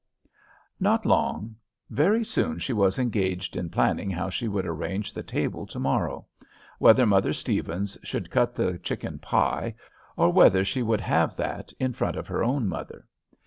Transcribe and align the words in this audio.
Not 0.79 1.05
long. 1.05 1.55
Very 1.91 2.23
soon 2.23 2.57
she 2.57 2.73
was 2.73 2.97
engaged 2.97 3.55
in 3.55 3.69
planning 3.69 4.09
how 4.09 4.31
she 4.31 4.47
would 4.47 4.65
arrange 4.65 5.13
the 5.13 5.21
table 5.21 5.67
to 5.67 5.77
morrow, 5.77 6.25
whether 6.79 7.05
Mother 7.05 7.33
Stevens 7.33 7.99
should 8.01 8.31
cut 8.31 8.55
the 8.55 8.79
chicken 8.79 9.19
pie, 9.19 9.75
or 10.17 10.31
whether 10.31 10.65
she 10.65 10.81
would 10.81 11.01
have 11.01 11.35
that 11.35 11.71
in 11.79 11.93
front 11.93 12.17
of 12.17 12.25
her 12.25 12.43
own 12.43 12.67
mother. 12.67 13.05